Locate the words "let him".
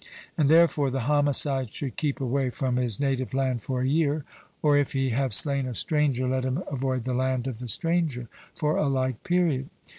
6.27-6.63